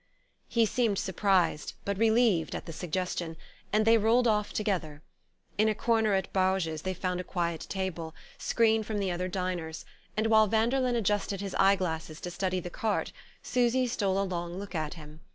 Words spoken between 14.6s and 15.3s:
at him.